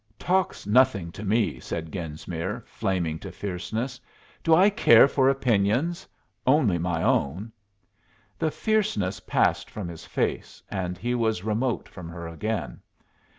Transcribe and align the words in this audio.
"Talk's 0.17 0.65
nothing 0.65 1.11
to 1.11 1.23
me," 1.23 1.59
said 1.59 1.91
Genesmere, 1.91 2.63
flaming 2.65 3.19
to 3.19 3.31
fierceness. 3.31 3.99
"Do 4.43 4.55
I 4.55 4.71
care 4.71 5.07
for 5.07 5.29
opinions? 5.29 6.07
Only 6.47 6.79
my 6.79 7.03
own." 7.03 7.51
The 8.39 8.49
fierceness 8.49 9.19
passed 9.19 9.69
from 9.69 9.87
his 9.87 10.03
face, 10.03 10.59
and 10.71 10.97
he 10.97 11.13
was 11.13 11.43
remote 11.43 11.87
from 11.87 12.09
her 12.09 12.27
again. 12.27 12.81